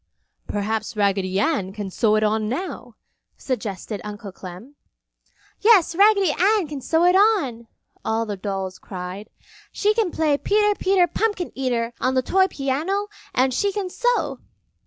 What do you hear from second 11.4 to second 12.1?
Eater